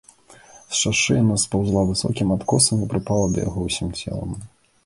[0.29, 4.29] З шашы яна спаўзла высокім адкосам і прыпала да яго ўсім целам.